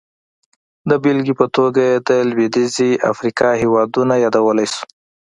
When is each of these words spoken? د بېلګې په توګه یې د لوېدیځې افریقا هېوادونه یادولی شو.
د 0.89 0.91
بېلګې 1.03 1.33
په 1.39 1.45
توګه 1.55 1.81
یې 1.89 1.95
د 2.07 2.09
لوېدیځې 2.29 2.89
افریقا 3.11 3.49
هېوادونه 3.61 4.13
یادولی 4.23 4.67
شو. 4.73 4.83